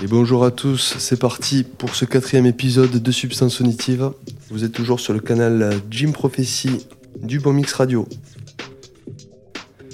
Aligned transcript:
Et 0.00 0.06
bonjour 0.06 0.44
à 0.44 0.52
tous, 0.52 0.94
c'est 0.98 1.18
parti 1.18 1.64
pour 1.64 1.96
ce 1.96 2.04
quatrième 2.04 2.46
épisode 2.46 3.02
de 3.02 3.10
Substance 3.10 3.60
Auditive. 3.60 4.12
Vous 4.50 4.62
êtes 4.62 4.72
toujours 4.72 5.00
sur 5.00 5.12
le 5.12 5.20
canal 5.20 5.80
Jim 5.90 6.12
Prophecy 6.12 6.86
du 7.20 7.40
Bon 7.40 7.52
Mix 7.52 7.72
Radio. 7.72 8.06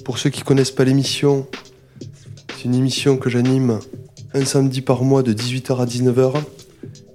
Pour 0.04 0.18
ceux 0.18 0.28
qui 0.28 0.42
connaissent 0.42 0.70
pas 0.70 0.84
l'émission, 0.84 1.46
c'est 2.54 2.64
une 2.64 2.74
émission 2.74 3.16
que 3.16 3.30
j'anime 3.30 3.78
un 4.34 4.44
samedi 4.44 4.82
par 4.82 5.02
mois 5.02 5.22
de 5.22 5.32
18h 5.32 5.80
à 5.80 5.86
19h 5.86 6.42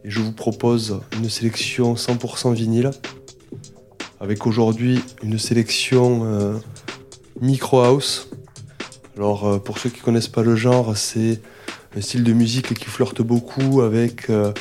et 0.04 0.10
je 0.10 0.20
vous 0.20 0.32
propose 0.32 1.00
une 1.18 1.30
sélection 1.30 1.94
100% 1.94 2.54
vinyle 2.54 2.90
avec 4.20 4.48
aujourd'hui 4.48 5.02
une 5.22 5.38
sélection 5.38 6.22
euh, 6.24 6.58
micro 7.42 7.82
house. 7.82 8.30
Alors 9.18 9.48
euh, 9.48 9.60
pour 9.60 9.78
ceux 9.78 9.92
qui 9.92 10.00
connaissent 10.00 10.28
pas 10.28 10.42
le 10.42 10.56
genre, 10.56 10.98
c'est 10.98 11.42
un 11.96 12.02
style 12.02 12.24
de 12.24 12.34
musique 12.34 12.74
qui 12.74 12.86
flirte 12.86 13.22
beaucoup 13.22 13.82
avec 13.82 14.32
euh, 14.32 14.52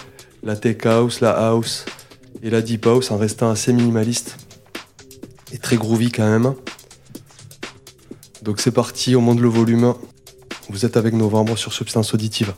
la 0.42 0.54
tech 0.54 0.84
house, 0.84 1.20
la 1.22 1.30
house 1.30 1.86
et 2.42 2.50
la 2.50 2.60
deep 2.60 2.84
house 2.86 3.10
en 3.10 3.16
restant 3.16 3.48
assez 3.48 3.72
minimaliste 3.72 4.36
et 5.52 5.56
très 5.56 5.76
groovy 5.76 6.10
quand 6.10 6.28
même. 6.28 6.54
Donc 8.48 8.60
c'est 8.62 8.70
parti, 8.70 9.14
on 9.14 9.20
monte 9.20 9.40
le 9.40 9.48
volume. 9.48 9.92
Vous 10.70 10.86
êtes 10.86 10.96
avec 10.96 11.12
Novembre 11.12 11.58
sur 11.58 11.74
Substance 11.74 12.14
Auditive. 12.14 12.54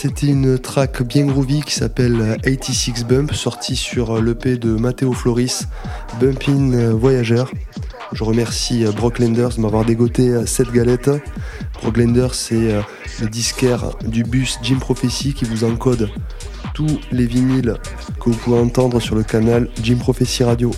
C'était 0.00 0.28
une 0.28 0.60
track 0.60 1.02
bien 1.02 1.26
groovy 1.26 1.60
qui 1.60 1.74
s'appelle 1.74 2.38
86 2.44 3.04
Bump, 3.04 3.32
sortie 3.32 3.74
sur 3.74 4.22
l'EP 4.22 4.56
de 4.56 4.76
Matteo 4.76 5.12
Floris, 5.12 5.66
Bumpin' 6.20 6.92
Voyager. 6.92 7.42
Je 8.12 8.22
remercie 8.22 8.86
euh, 8.86 8.92
Brock 8.92 9.18
Lenders 9.18 9.56
de 9.56 9.60
m'avoir 9.60 9.84
dégoté 9.84 10.28
euh, 10.28 10.46
cette 10.46 10.70
galette. 10.70 11.10
Brock 11.82 11.96
Lenders, 11.96 12.34
c'est 12.34 12.72
euh, 12.74 12.80
le 13.20 13.26
disquaire 13.26 13.90
du 14.06 14.22
bus 14.22 14.60
Jim 14.62 14.78
Prophecy 14.78 15.34
qui 15.34 15.44
vous 15.44 15.64
encode 15.64 16.08
tous 16.74 17.00
les 17.10 17.26
vinyles 17.26 17.74
que 18.20 18.30
vous 18.30 18.36
pouvez 18.36 18.60
entendre 18.60 19.00
sur 19.00 19.16
le 19.16 19.24
canal 19.24 19.68
Jim 19.82 19.96
Prophecy 19.96 20.44
Radio. 20.44 20.70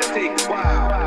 Take 0.00 0.40
a 0.40 0.50
while. 0.50 1.04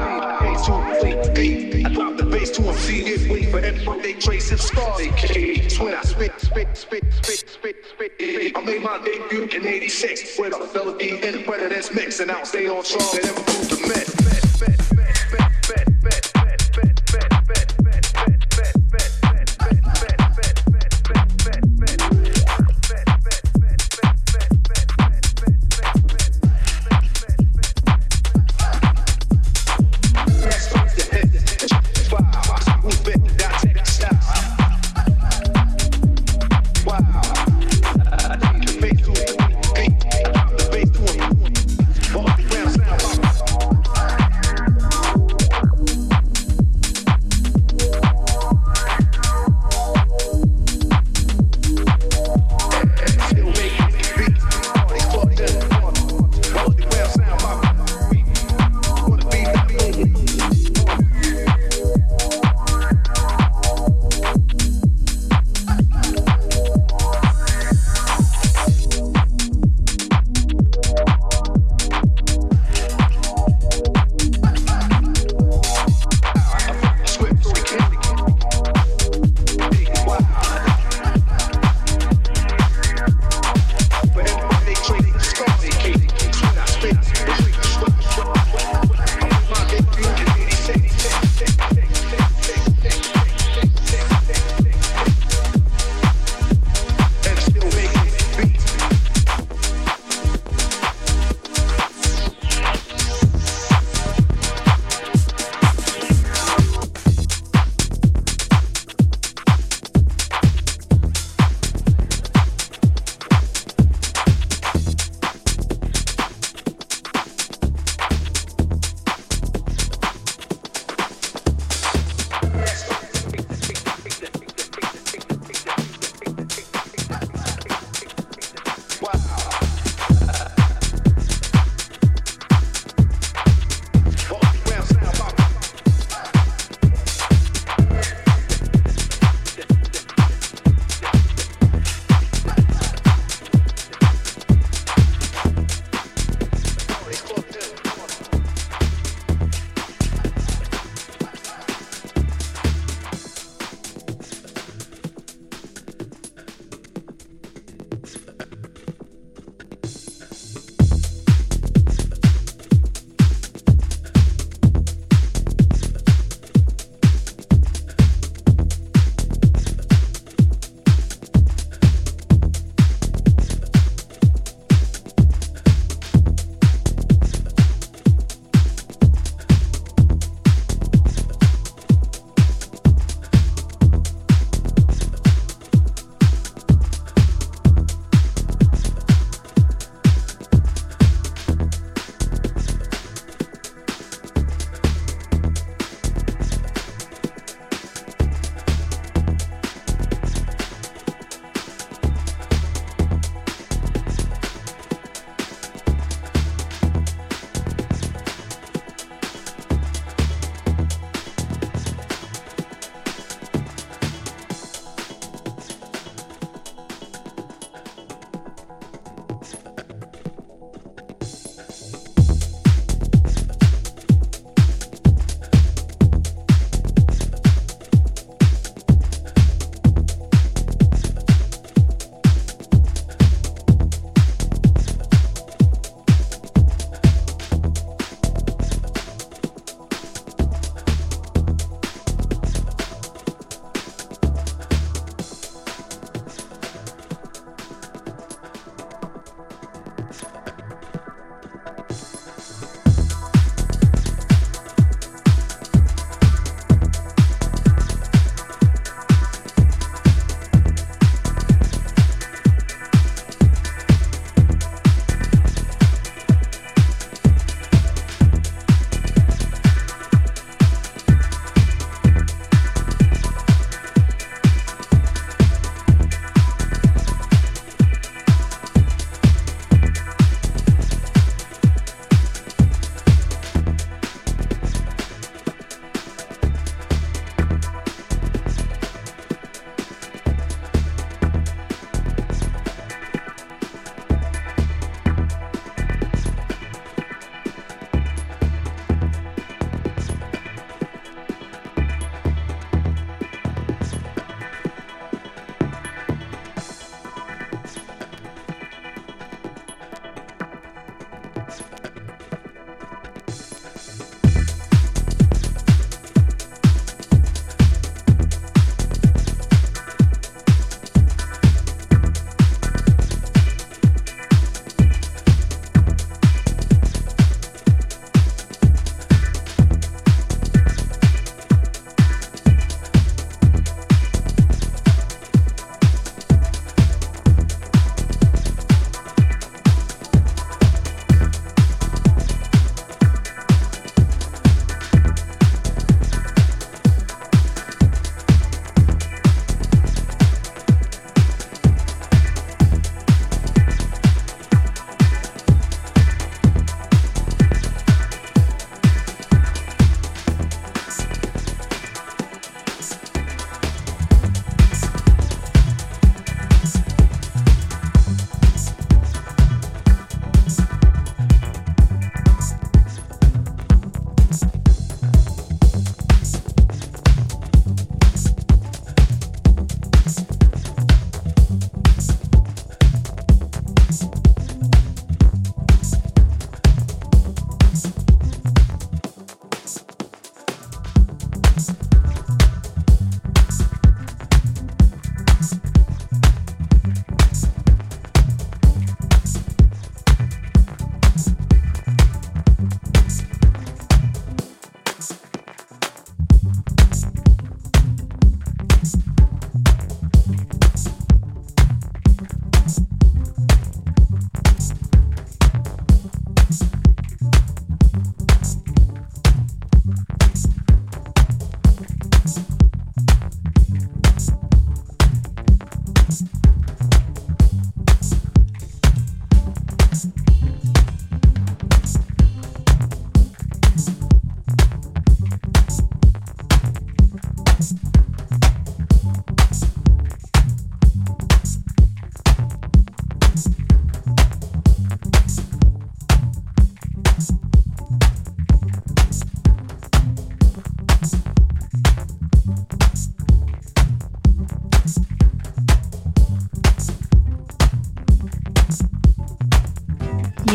A. 1.38 1.84
I 1.86 1.94
drop 1.94 2.18
the 2.18 2.26
bass 2.26 2.52
to 2.52 2.62
them, 2.62 2.76
see 2.76 3.02
it, 3.02 3.30
wait 3.32 3.50
for 3.50 3.60
everyone 3.60 4.02
they 4.02 4.14
trace 4.14 4.52
and 4.52 4.60
scar 4.60 4.98
they 4.98 5.10
cage. 5.10 5.80
When 5.80 5.94
I 5.94 6.02
spit, 6.02 6.34
spit, 6.40 6.76
spit, 6.76 7.04
spit, 7.14 7.46
spit, 7.48 7.86
spit. 7.86 8.58
I 8.58 8.62
made 8.62 8.82
my 8.82 8.98
debut 9.04 9.44
in 9.44 9.66
86 9.66 10.40
with 10.40 10.54
a 10.54 10.74
melody 10.74 11.12
and 11.12 11.36
the 11.36 11.44
president's 11.44 11.94
mix, 11.94 12.20
and 12.20 12.32
I'll 12.32 12.46
stay 12.46 12.68
on 12.68 12.84
track 12.84 13.14
and 13.14 13.24
never 13.24 13.42
prove 13.44 13.70
the 13.70 13.88
myth. 13.88 13.97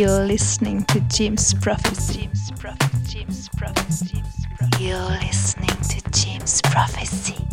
You're 0.03 0.27
listening 0.27 0.83
to 0.87 0.99
Jim's 1.03 1.55
Prophecy. 1.55 2.23
Jim's 2.23 2.51
Prophecy. 2.59 3.19
Jim's 3.21 3.49
Prophecy. 3.51 4.23
You're 4.81 4.99
listening 4.99 5.69
to 5.69 6.11
Jim's 6.11 6.61
Prophecy. 6.61 7.52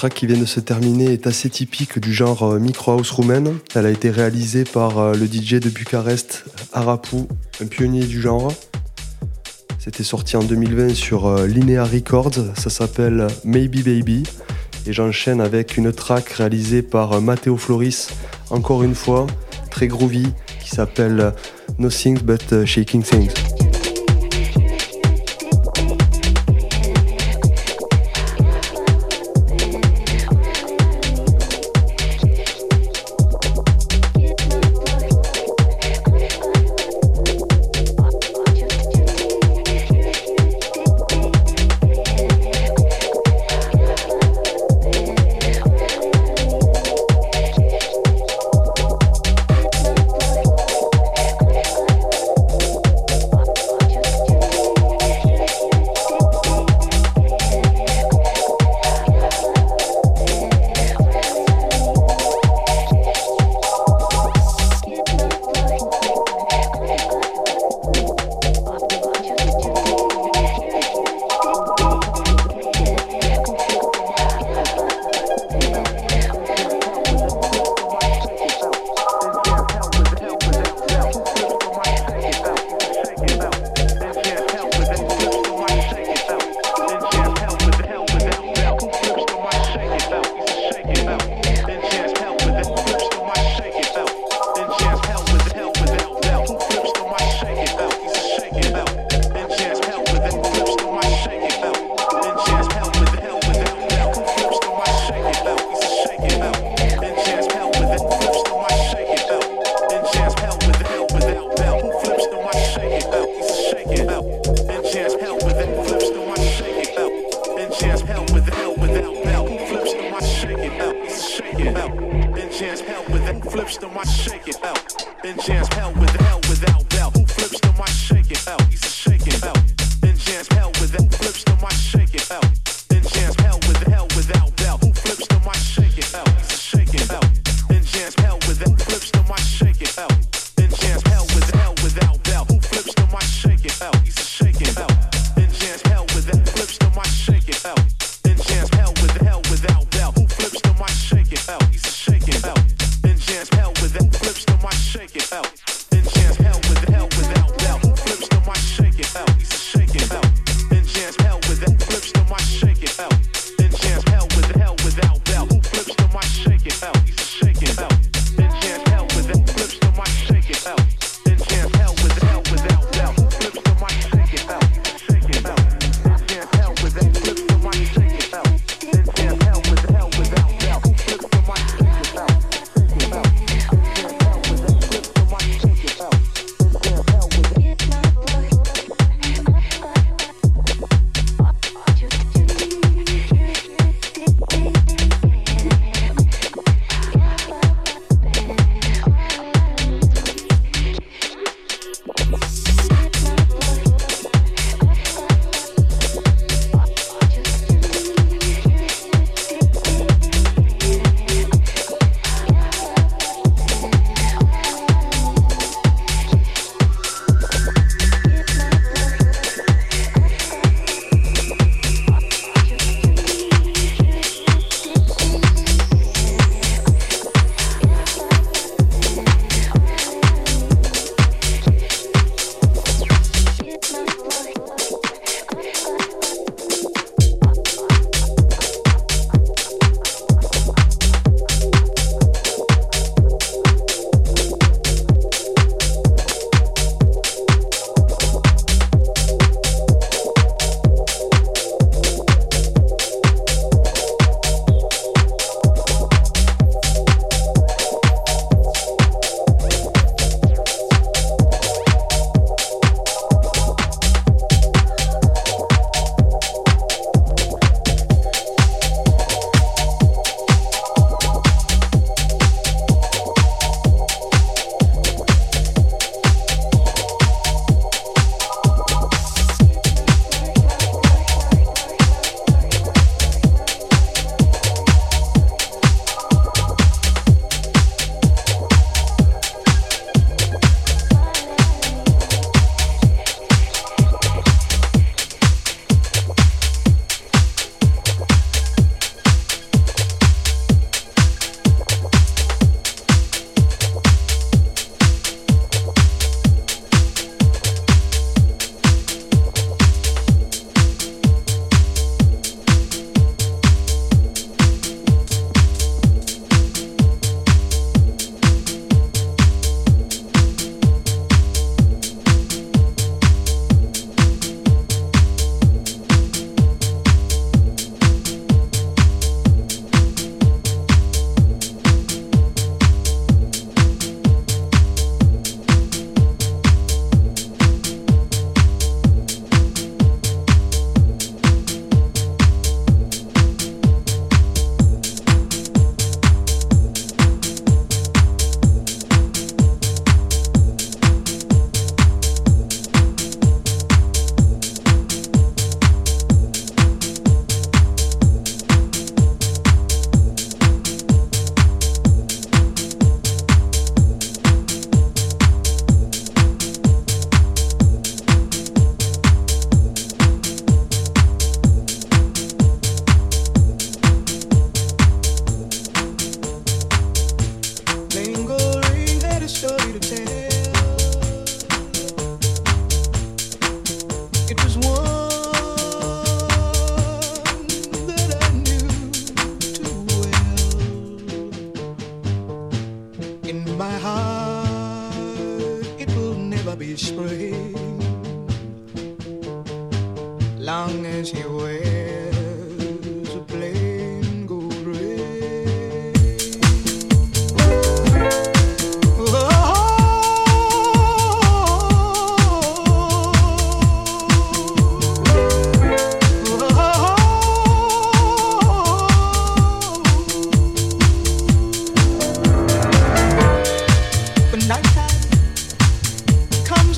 Track 0.00 0.14
qui 0.14 0.26
vient 0.26 0.38
de 0.38 0.46
se 0.46 0.60
terminer 0.60 1.12
est 1.12 1.26
assez 1.26 1.50
typique 1.50 1.98
du 1.98 2.14
genre 2.14 2.42
euh, 2.44 2.58
micro 2.58 2.92
house 2.92 3.10
roumaine. 3.10 3.58
Elle 3.74 3.84
a 3.84 3.90
été 3.90 4.08
réalisée 4.08 4.64
par 4.64 4.98
euh, 4.98 5.12
le 5.12 5.26
DJ 5.26 5.56
de 5.56 5.68
Bucarest, 5.68 6.46
Arapu, 6.72 7.26
un 7.60 7.66
pionnier 7.66 8.06
du 8.06 8.18
genre. 8.18 8.50
C'était 9.78 10.02
sorti 10.02 10.38
en 10.38 10.42
2020 10.42 10.94
sur 10.94 11.26
euh, 11.26 11.46
Linear 11.46 11.86
Records, 11.86 12.56
ça 12.56 12.70
s'appelle 12.70 13.26
Maybe 13.44 13.84
Baby. 13.84 14.22
Et 14.86 14.94
j'enchaîne 14.94 15.42
avec 15.42 15.76
une 15.76 15.92
track 15.92 16.30
réalisée 16.30 16.80
par 16.80 17.20
Matteo 17.20 17.58
Floris, 17.58 18.08
encore 18.48 18.82
une 18.82 18.94
fois, 18.94 19.26
très 19.70 19.86
groovy, 19.86 20.28
qui 20.62 20.70
s'appelle 20.70 21.34
Nothing 21.78 22.20
But 22.20 22.64
Shaking 22.64 23.02
Things. 23.02 23.49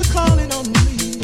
are 0.01 0.13
calling 0.13 0.51
on 0.53 0.65
me. 0.71 1.22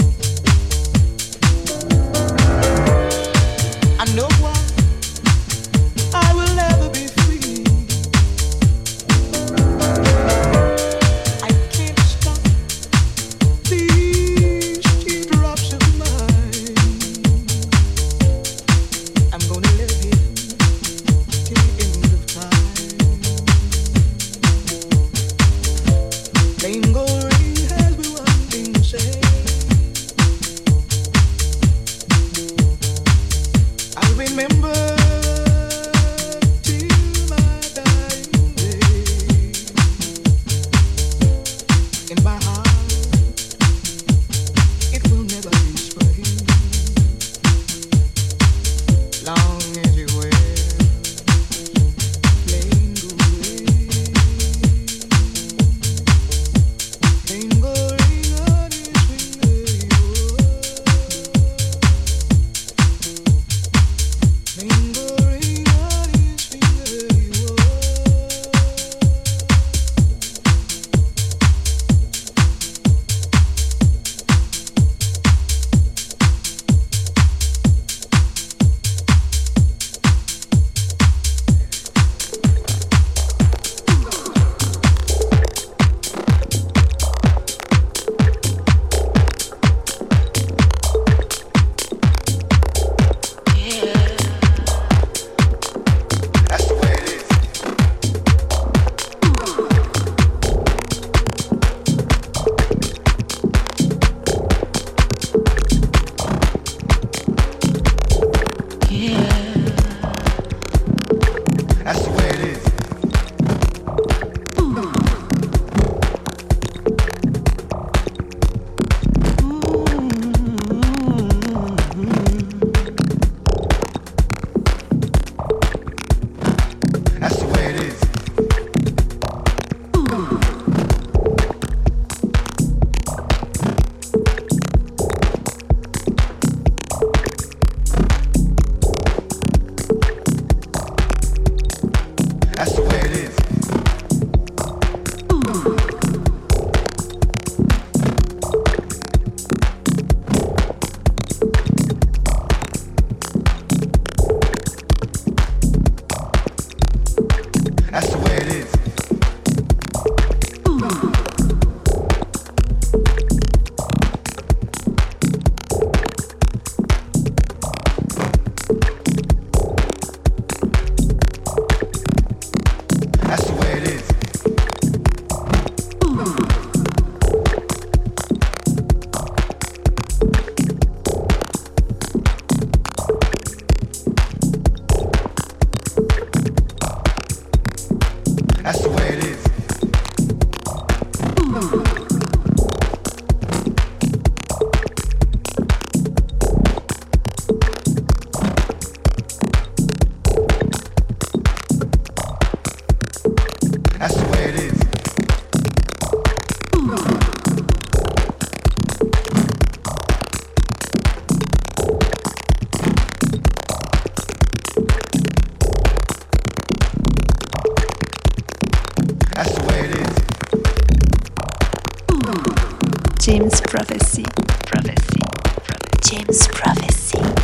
James 223.30 223.62
Prophecy. 223.62 224.24
Prophecy. 224.65 225.20
Prophecy. 225.63 226.00
James 226.02 226.48
Prophecy. 226.48 227.38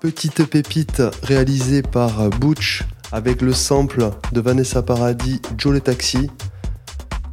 Petite 0.00 0.46
pépite 0.46 1.02
réalisée 1.22 1.82
par 1.82 2.30
Butch 2.30 2.84
avec 3.12 3.42
le 3.42 3.52
sample 3.52 4.08
de 4.32 4.40
Vanessa 4.40 4.80
Paradis, 4.80 5.42
Joe 5.58 5.74
le 5.74 5.80
Taxi. 5.82 6.30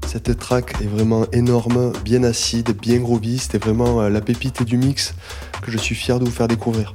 Cette 0.05 0.37
track 0.37 0.75
est 0.81 0.87
vraiment 0.87 1.25
énorme, 1.31 1.93
bien 2.03 2.23
acide, 2.23 2.75
bien 2.77 2.99
groovy. 2.99 3.37
C'était 3.37 3.57
vraiment 3.57 4.01
euh, 4.01 4.09
la 4.09 4.19
pépite 4.19 4.63
du 4.63 4.75
mix 4.75 5.13
que 5.61 5.71
je 5.71 5.77
suis 5.77 5.95
fier 5.95 6.19
de 6.19 6.25
vous 6.25 6.31
faire 6.31 6.49
découvrir. 6.49 6.93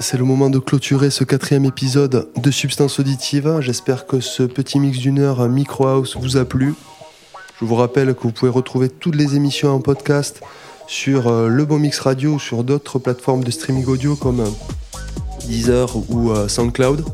C'est 0.00 0.16
le 0.16 0.24
moment 0.24 0.48
de 0.48 0.58
clôturer 0.58 1.10
ce 1.10 1.24
quatrième 1.24 1.66
épisode 1.66 2.28
de 2.34 2.50
Substance 2.50 2.98
Auditive. 2.98 3.58
J'espère 3.60 4.06
que 4.06 4.20
ce 4.20 4.42
petit 4.42 4.80
mix 4.80 4.98
d'une 4.98 5.18
heure 5.18 5.46
Micro 5.46 5.86
House 5.86 6.16
vous 6.18 6.38
a 6.38 6.46
plu. 6.46 6.74
Je 7.60 7.66
vous 7.66 7.74
rappelle 7.74 8.14
que 8.14 8.22
vous 8.22 8.32
pouvez 8.32 8.50
retrouver 8.50 8.88
toutes 8.88 9.14
les 9.14 9.36
émissions 9.36 9.74
en 9.74 9.80
podcast 9.80 10.40
sur 10.86 11.28
euh, 11.28 11.48
Le 11.48 11.66
Bon 11.66 11.78
Mix 11.78 11.98
Radio 12.00 12.32
ou 12.32 12.38
sur 12.38 12.64
d'autres 12.64 12.98
plateformes 12.98 13.44
de 13.44 13.50
streaming 13.50 13.84
audio 13.86 14.16
comme 14.16 14.40
euh, 14.40 14.48
Deezer 15.46 15.94
ou 16.08 16.30
euh, 16.30 16.48
SoundCloud. 16.48 17.04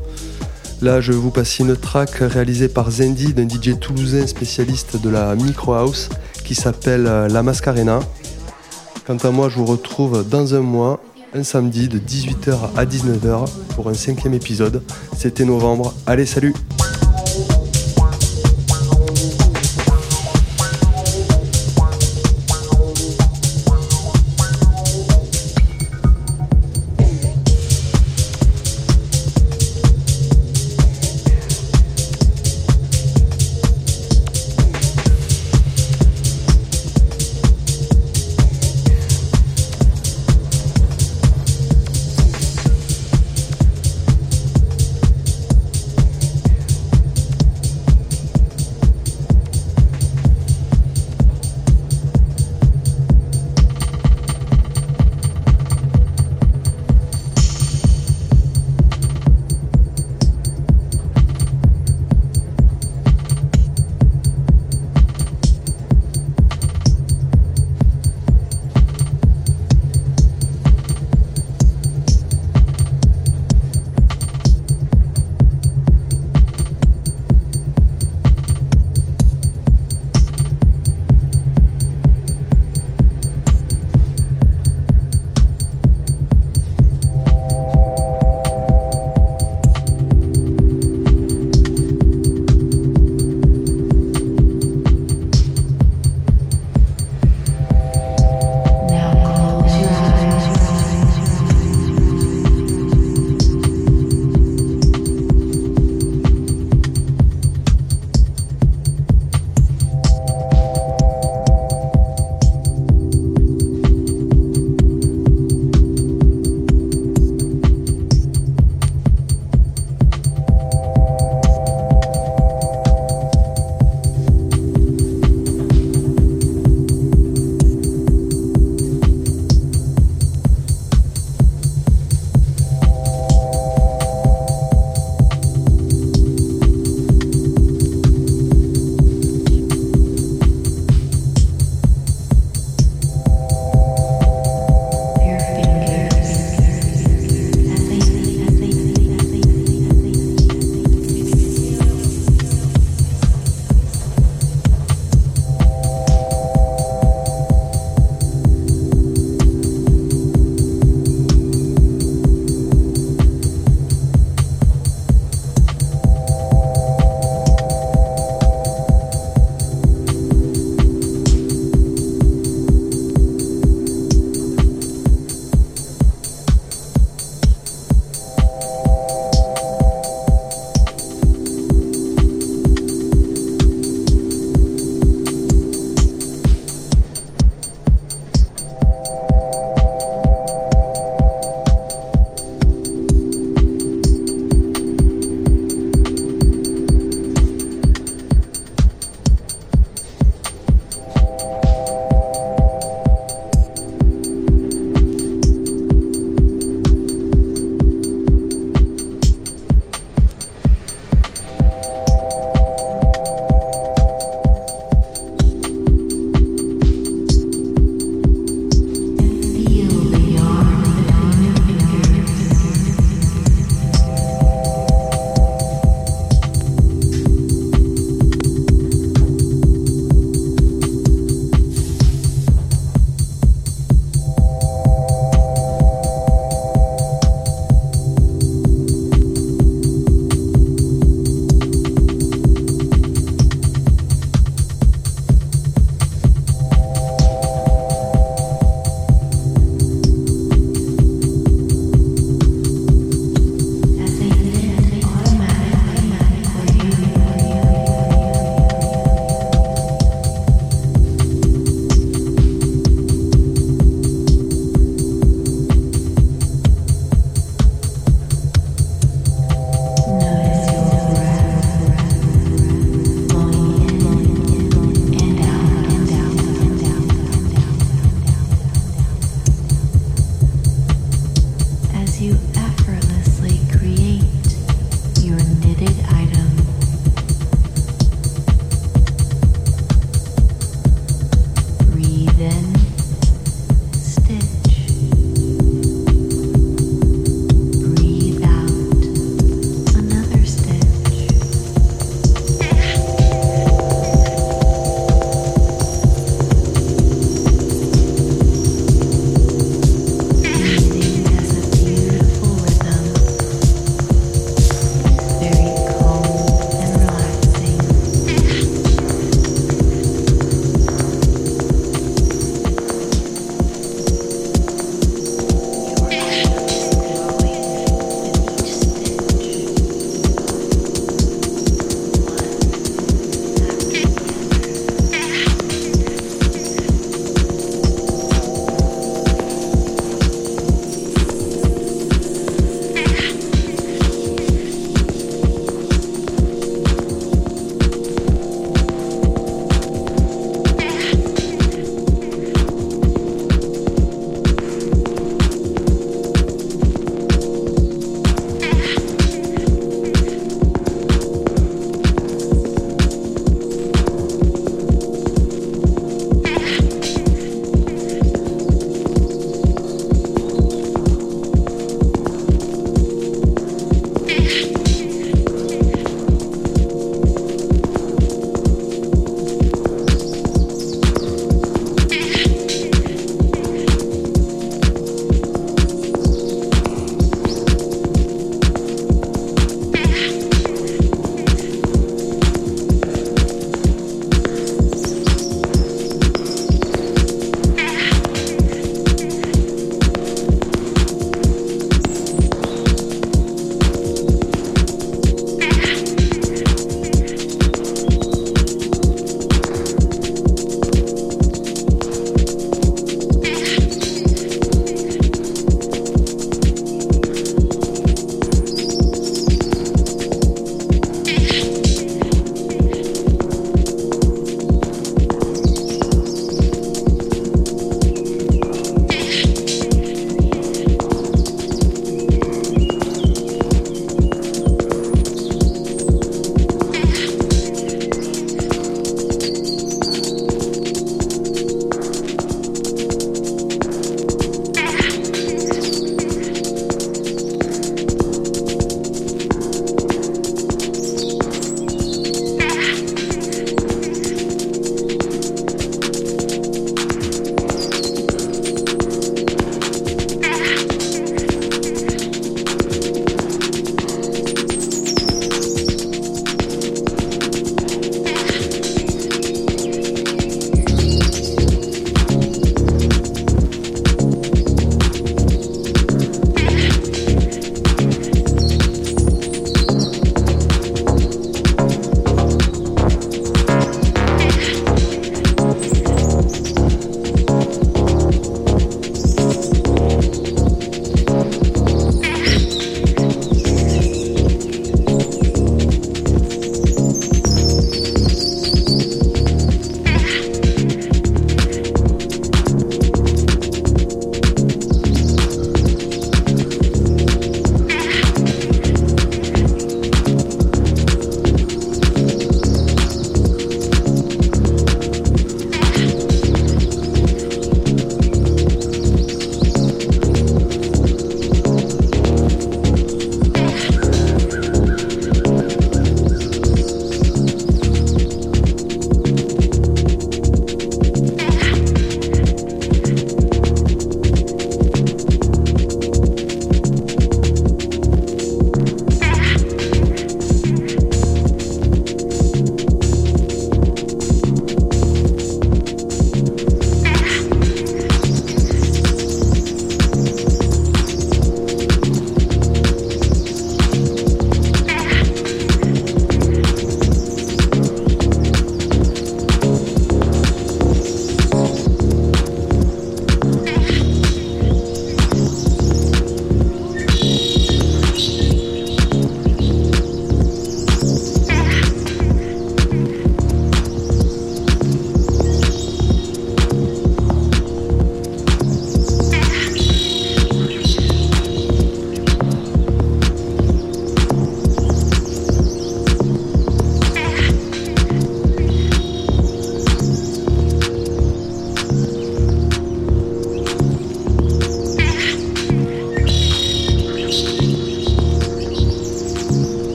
Là, 0.81 1.01
je 1.01 1.11
vous 1.11 1.31
passer 1.31 1.63
une 1.63 1.75
track 1.75 2.11
réalisée 2.21 2.69
par 2.69 2.89
Zendi, 2.89 3.33
d'un 3.33 3.49
DJ 3.49 3.77
toulousain 3.79 4.25
spécialiste 4.27 5.01
de 5.01 5.09
la 5.09 5.35
Micro 5.35 5.73
House 5.73 6.07
qui 6.45 6.55
s'appelle 6.55 7.03
La 7.03 7.43
Mascarena. 7.43 7.99
Quant 9.05 9.17
à 9.17 9.31
moi, 9.31 9.49
je 9.49 9.57
vous 9.57 9.65
retrouve 9.65 10.27
dans 10.27 10.55
un 10.55 10.61
mois, 10.61 11.01
un 11.33 11.43
samedi 11.43 11.87
de 11.87 11.99
18h 11.99 12.75
à 12.75 12.85
19h 12.85 13.49
pour 13.75 13.89
un 13.89 13.93
cinquième 13.93 14.33
épisode. 14.33 14.81
C'était 15.15 15.45
novembre. 15.45 15.93
Allez, 16.05 16.25
salut! 16.25 16.53